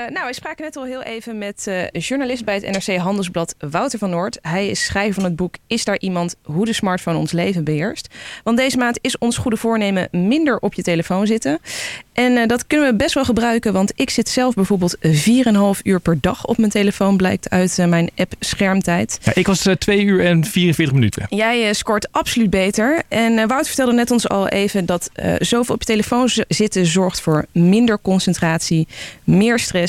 [0.00, 3.54] Uh, nou, wij spraken net al heel even met uh, journalist bij het NRC Handelsblad
[3.58, 4.38] Wouter van Noord.
[4.42, 8.14] Hij is schrijver van het boek Is daar iemand hoe de smartphone ons leven beheerst?
[8.44, 11.58] Want deze maand is ons goede voornemen minder op je telefoon zitten.
[12.12, 16.00] En uh, dat kunnen we best wel gebruiken, want ik zit zelf bijvoorbeeld 4,5 uur
[16.00, 19.18] per dag op mijn telefoon, blijkt uit mijn app Schermtijd.
[19.22, 21.26] Ja, ik was 2 uur en 44 minuten.
[21.28, 23.02] Jij scoort absoluut beter.
[23.08, 27.46] En Wouter vertelde net ons al even dat zoveel op je telefoon zitten zorgt voor
[27.52, 28.88] minder concentratie,
[29.24, 29.87] meer stress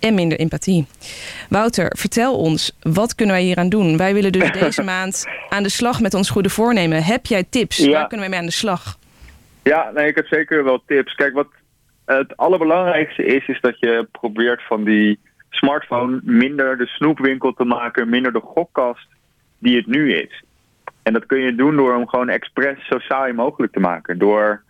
[0.00, 0.86] en minder empathie.
[1.48, 3.96] Wouter, vertel ons, wat kunnen wij hier aan doen?
[3.96, 7.02] Wij willen dus deze maand aan de slag met ons goede voornemen.
[7.02, 7.76] Heb jij tips?
[7.76, 7.90] Ja.
[7.90, 8.98] Waar kunnen wij mee aan de slag?
[9.62, 11.14] Ja, nee, ik heb zeker wel tips.
[11.14, 11.48] Kijk, wat
[12.04, 15.18] het allerbelangrijkste is, is dat je probeert van die
[15.50, 19.08] smartphone minder de snoepwinkel te maken, minder de gokkast
[19.58, 20.44] die het nu is.
[21.02, 24.18] En dat kun je doen door hem gewoon expres zo saai mogelijk te maken.
[24.18, 24.62] Door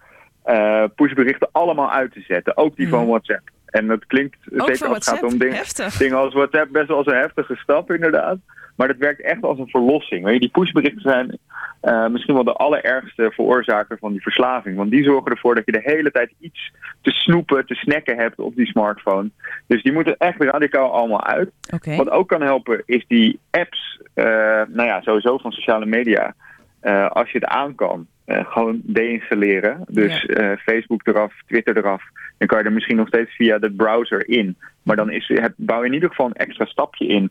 [0.46, 3.08] uh, pushberichten allemaal uit te zetten, ook die van hmm.
[3.08, 3.50] WhatsApp.
[3.70, 5.64] En dat klinkt zeker als het gaat om dingen,
[5.98, 8.38] dingen als WhatsApp best wel als een heftige stap inderdaad.
[8.76, 10.24] Maar dat werkt echt als een verlossing.
[10.24, 11.38] Weet je, die pushberichten zijn
[11.82, 14.76] uh, misschien wel de allerergste veroorzaker van die verslaving.
[14.76, 18.38] Want die zorgen ervoor dat je de hele tijd iets te snoepen, te snacken hebt
[18.38, 19.30] op die smartphone.
[19.66, 21.50] Dus die moeten echt radicaal allemaal uit.
[21.74, 21.96] Okay.
[21.96, 24.24] Wat ook kan helpen is die apps, uh,
[24.68, 26.34] nou ja, sowieso van sociale media.
[26.82, 29.84] Uh, als je het aan kan, gewoon deinstalleren.
[29.88, 30.56] Dus ja.
[30.56, 32.02] Facebook eraf, Twitter eraf.
[32.38, 34.56] Dan kan je er misschien nog steeds via de browser in.
[34.82, 37.30] Maar dan is, het, bouw je in ieder geval een extra stapje in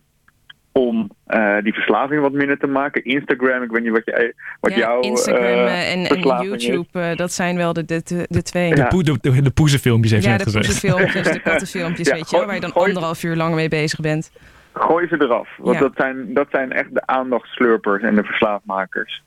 [0.78, 3.04] om uh, die verslaving wat minder te maken.
[3.04, 7.58] Instagram, ik weet niet wat, je, wat ja, jouw Instagram en, en, YouTube, dat zijn
[7.58, 8.76] wel de, de, de twee.
[8.76, 12.54] De, poe, de, de, de poezenfilmpjes heeft ja, de poezenfilmpjes, de kattenfilmpjes, weet je waar
[12.54, 14.32] je dan anderhalf uur lang mee bezig bent.
[14.74, 19.24] Gooi ze eraf, want dat, zijn, dat zijn echt de aandachtslurpers en de verslaafmakers.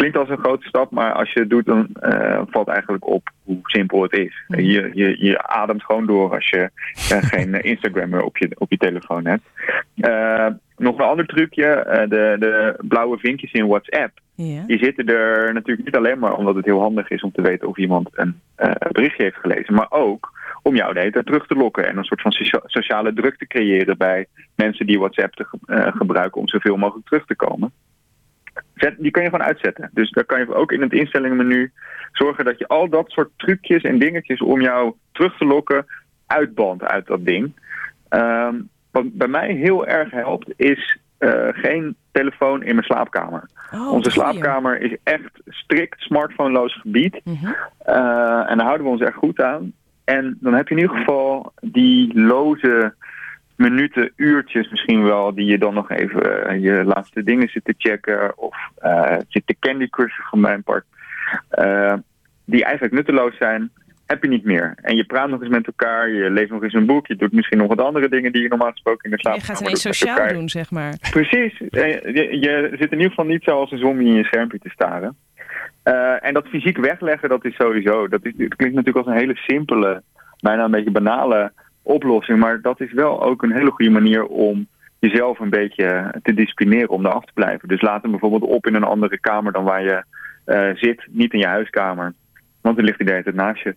[0.00, 3.30] Klinkt als een grote stap, maar als je het doet, dan uh, valt eigenlijk op
[3.44, 4.44] hoe simpel het is.
[4.48, 4.60] Mhm.
[4.60, 6.70] Je, je, je ademt gewoon door als je
[7.12, 9.42] uh, geen Instagram meer op je, op je telefoon hebt.
[9.96, 14.18] Uh, nog een ander trucje, de, de blauwe vinkjes in WhatsApp.
[14.34, 14.62] Ja.
[14.66, 17.68] Die zitten er natuurlijk niet alleen maar omdat het heel handig is om te weten
[17.68, 18.40] of iemand een
[18.92, 20.30] berichtje heeft gelezen, maar ook
[20.62, 22.32] om jou de hele tijd terug te lokken en een soort van
[22.64, 25.46] sociale druk te creëren bij mensen die WhatsApp te
[25.96, 27.72] gebruiken om zoveel mogelijk terug te komen.
[28.80, 29.90] Zet, die kun je gewoon uitzetten.
[29.92, 31.72] Dus daar kan je ook in het instellingenmenu
[32.12, 35.86] zorgen dat je al dat soort trucjes en dingetjes om jou terug te lokken
[36.26, 37.52] uitband uit dat ding.
[38.10, 43.48] Um, wat bij mij heel erg helpt is uh, geen telefoon in mijn slaapkamer.
[43.72, 47.20] Oh, Onze slaapkamer is echt strikt smartphoneloos gebied.
[47.24, 47.54] Mm -hmm.
[47.86, 49.72] uh, en daar houden we ons echt goed aan.
[50.04, 52.94] En dan heb je in ieder geval die loze
[53.60, 57.74] minuten, uurtjes misschien wel, die je dan nog even uh, je laatste dingen zit te
[57.78, 58.38] checken.
[58.38, 60.84] Of uh, zit te Candy Crushen van mijn part.
[61.58, 61.94] Uh,
[62.44, 63.70] die eigenlijk nutteloos zijn,
[64.06, 64.74] heb je niet meer.
[64.82, 67.32] En je praat nog eens met elkaar, je leest nog eens een boek, je doet
[67.32, 69.34] misschien nog wat andere dingen die je normaal gesproken in de slaap.
[69.34, 70.94] Je gaat ineens sociaal doen, zeg maar.
[71.10, 71.58] Precies.
[71.58, 74.70] Je, je, zit in ieder geval niet zo als een zombie in je schermpje te
[74.70, 75.16] staren.
[76.20, 79.36] En dat fysiek wegleggen, dat is sowieso, dat, is, dat klinkt natuurlijk als een hele
[79.36, 80.02] simpele,
[80.40, 81.52] bijna een beetje banale
[81.90, 82.38] oplossing.
[82.38, 84.66] Maar dat is wel ook een hele goede manier om
[84.98, 87.68] jezelf een beetje te disciplineren om daar te blijven.
[87.68, 90.04] Dus laat hem bijvoorbeeld op in een andere kamer dan waar je
[90.46, 92.12] uh, zit, niet in je huiskamer.
[92.60, 93.76] Want dan ligt hij de naast je.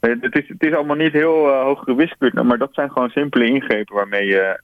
[0.00, 3.46] Uh, het, is, het is allemaal niet heel uh, hogere maar dat zijn gewoon simpele
[3.46, 4.60] ingrepen waarmee je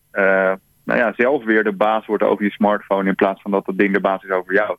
[0.84, 3.78] nou ja, zelf weer de baas wordt over je smartphone in plaats van dat dat
[3.78, 4.76] ding de baas is over jou.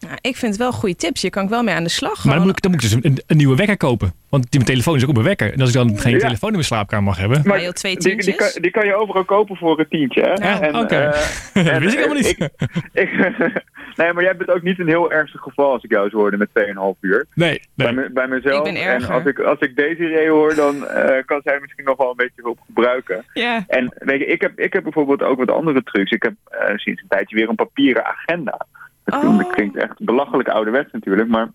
[0.00, 1.20] Nou, ik vind het wel goede tips.
[1.20, 2.24] Je kan wel mee aan de slag.
[2.24, 4.12] Maar dan moet, ik, dan moet ik dus een, een, nieuwe wekker kopen.
[4.28, 5.52] Want die, mijn telefoon is ook op mijn wekker.
[5.52, 6.18] En als ik dan geen ja.
[6.18, 7.42] telefoon in mijn slaapkamer mag hebben...
[7.44, 10.20] Maar heel twee die, die, kan, die, kan, je overal kopen voor een tientje.
[10.20, 10.48] Hè?
[10.48, 10.78] Ja, Oké.
[10.78, 11.06] Okay.
[11.06, 12.26] Uh, dat wist ik helemaal niet.
[12.26, 12.50] Ik,
[12.92, 13.10] ik,
[13.98, 16.38] nee, maar jij bent ook niet een heel ernstig geval als ik jou zou horen
[16.38, 16.48] met
[16.94, 17.26] 2,5 uur.
[17.34, 17.50] Nee.
[17.50, 17.60] nee.
[17.74, 18.66] Bij, me, bij mezelf.
[18.66, 21.84] Ik ben en als ik, als ik deze reden hoor, dan uh, kan zij misschien
[21.84, 23.24] nog wel een beetje hulp gebruiken.
[23.32, 23.64] Ja.
[23.66, 26.10] En weet je, ik heb, ik heb bijvoorbeeld ook wat andere trucs.
[26.10, 28.66] Ik heb uh, sinds een tijdje weer een papieren agenda.
[29.10, 29.52] Dat oh.
[29.52, 31.48] klinkt echt belachelijk ouderwets natuurlijk, maar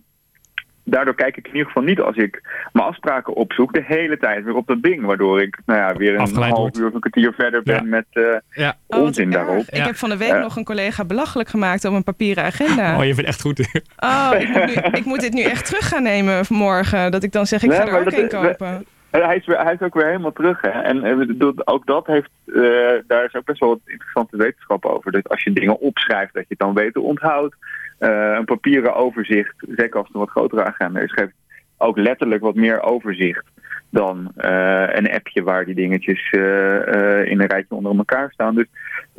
[0.87, 2.41] daardoor kijk ik in ieder geval niet als ik
[2.73, 5.05] mijn afspraken opzoek de hele tijd weer op dat ding.
[5.05, 6.77] Waardoor ik nou ja, weer een Afgeleid half wordt.
[6.77, 7.81] uur of een kwartier verder ben Ja.
[7.83, 8.75] met uh, Ja.
[8.87, 9.65] Onzin daarop.
[9.69, 10.39] Ik heb van de week Ja.
[10.39, 12.97] nog een collega belachelijk gemaakt op een papieren agenda.
[12.97, 13.59] Oh, je bent echt goed.
[13.97, 17.11] Oh, ik moet, nu, ik moet dit nu echt terug gaan nemen morgen.
[17.11, 18.85] Dat ik dan zeg, ik Nee, ga er ook dat- een we- kopen.
[19.23, 20.61] Hij, is weer, hij is ook weer helemaal terug.
[20.61, 20.69] Hè?
[20.69, 22.53] En eh, ook dat heeft, eh,
[23.07, 25.11] daar is ook best wel wat interessante wetenschap over.
[25.11, 27.55] Dat als je dingen opschrijft, dat je het dan beter onthoudt.
[27.97, 31.33] Eh, een papieren overzicht, zeker als het een wat grotere agenda is, geeft
[31.77, 33.45] ook letterlijk wat meer overzicht
[33.89, 38.55] dan een appje waar die dingetjes in een rijtje onder elkaar staan.
[38.55, 38.65] Dus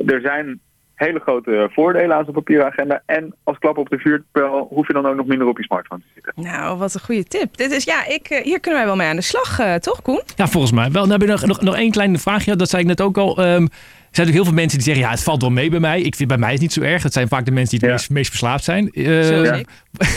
[0.05, 0.59] er zijn
[0.97, 3.01] hele grote voordelen aan zo'n papieren agenda.
[3.05, 6.01] En als klap op de vuurpijl hoef je dan ook nog minder op je smartphone
[6.01, 6.33] te zitten.
[6.35, 7.57] Nou, wat een goede tip.
[7.57, 10.01] Dit is, ja, ik, eh, hier kunnen wij wel mee aan de slag, uh, toch
[10.01, 10.21] Koen?
[10.35, 11.01] Ja, volgens mij wel.
[11.01, 12.55] Dan heb je nog, nog, nog één kleine vraagje.
[12.55, 13.39] Dat zei ik net ook al.
[13.39, 13.67] Um,
[14.07, 16.01] er zijn natuurlijk heel veel mensen die zeggen, ja, het valt wel mee bij mij.
[16.01, 17.03] Ik vind bij mij is het niet zo erg.
[17.03, 18.89] Het zijn vaak de mensen die het meest, meest, verslaafd zijn.
[18.93, 19.61] Uh, ja.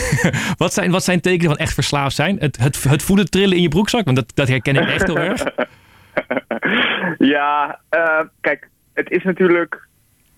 [0.57, 2.37] wat, zijn wat zijn tekenen van echt verslaafd zijn?
[2.39, 4.05] Het, het, het voelen trillen in je broekzak?
[4.05, 5.43] Want dat, dat herken ik echt heel erg.
[7.35, 9.87] ja, uh, kijk, het is natuurlijk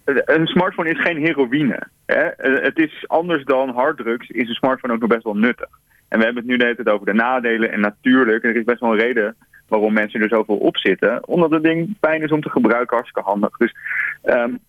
[0.05, 1.87] een smartphone is geen heroïne.
[2.05, 2.29] Hè?
[2.37, 5.69] Het is anders dan harddrugs, is een smartphone ook nog best wel nuttig.
[6.09, 7.71] En we hebben het nu de over de nadelen.
[7.71, 9.35] En natuurlijk, er is best wel een reden
[9.67, 11.27] waarom mensen er zoveel op zitten.
[11.27, 13.57] Omdat het ding fijn is om te gebruiken, hartstikke handig.
[13.57, 13.75] Dus
[14.23, 14.59] um,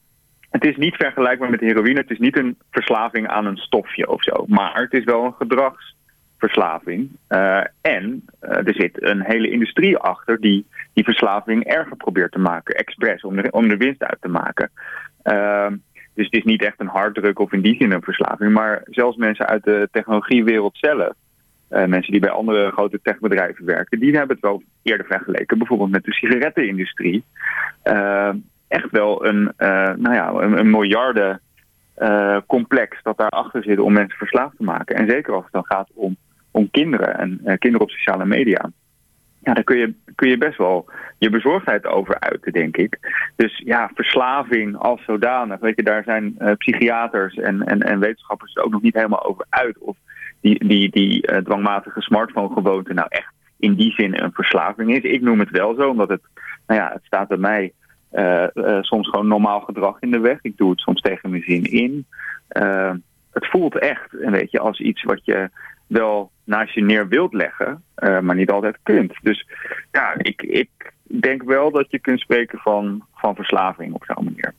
[0.51, 2.01] het is niet vergelijkbaar met heroïne.
[2.01, 4.45] Het is niet een verslaving aan een stofje of zo.
[4.49, 7.09] Maar het is wel een gedragsverslaving.
[7.29, 12.39] Uh, en uh, er zit een hele industrie achter die die verslaving erger probeert te
[12.39, 12.75] maken.
[12.75, 14.71] Expres, om er, om er winst uit te maken.
[15.25, 15.67] Uh,
[16.15, 18.53] dus het is niet echt een harddruk of in die zin een verslaving.
[18.53, 21.13] Maar zelfs mensen uit de technologiewereld zelf,
[21.71, 25.59] uh, mensen die bij andere grote techbedrijven werken, die hebben het wel eerder vergeleken.
[25.59, 27.25] Bijvoorbeeld met de sigarettenindustrie.
[27.85, 28.31] Uh,
[28.69, 31.41] echt wel een, uh, nou ja, een, een miljarden
[32.47, 34.97] complex dat daarachter zit om mensen verslaafd te maken.
[34.97, 36.17] En zeker als het dan gaat om,
[36.51, 38.71] om kinderen en kinderen op sociale media
[39.45, 40.85] ja, daar kun je, kun je best wel
[41.19, 42.99] je bezorgdheid over uiten, denk ik.
[43.37, 48.57] Dus ja, verslaving als zodanig, weet je, daar zijn uh, psychiaters en, en, en wetenschappers
[48.57, 49.79] ook nog niet helemaal over uit.
[49.79, 49.97] Of
[50.41, 55.03] die, die, die uh, dwangmatige smartphone-gewoonte nou echt in die zin een verslaving is.
[55.03, 56.23] Ik noem het wel zo, omdat het,
[56.67, 57.73] nou ja, het staat bij mij
[58.13, 58.47] uh,
[58.81, 60.39] soms gewoon normaal gedrag in de weg.
[60.43, 62.07] Ik doe het soms tegen mijn zin in.
[63.33, 65.51] het voelt echt, weet je, als iets wat je
[65.87, 69.15] wel naast je neer wilt leggen, uh, maar niet altijd kunt.
[69.23, 69.47] Dus
[69.93, 74.55] ja, ik, ik denk wel dat je kunt spreken van, van verslaving op zo'n manier.